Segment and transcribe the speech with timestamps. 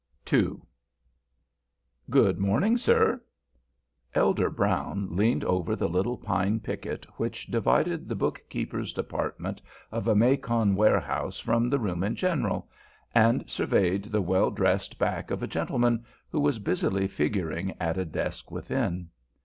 [0.33, 0.53] II
[2.09, 3.21] "Good mornin', sir."
[4.15, 9.61] Elder Brown leaned over the little pine picket which divided the bookkeepers' department
[9.91, 12.67] of a Macon warehouse from the room in general,
[13.13, 18.03] and surveyed the well dressed back of a gentleman who was busily figuring at a
[18.05, 19.07] desk within.